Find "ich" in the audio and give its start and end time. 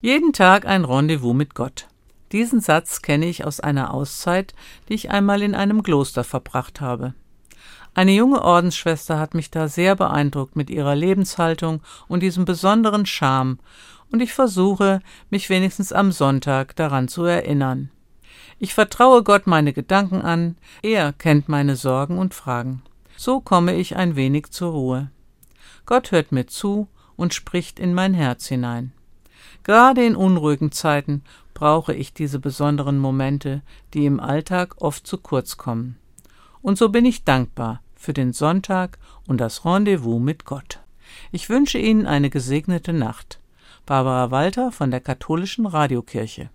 3.26-3.44, 4.94-5.10, 14.22-14.32, 18.60-18.74, 23.74-23.96, 31.92-32.14, 37.04-37.24, 41.32-41.50